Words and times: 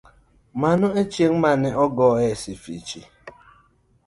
Mano 0.61 0.87
e 1.01 1.03
chieng' 1.11 1.39
mane 1.43 1.69
ogoye 1.83 2.29
Sifichi. 2.41 3.01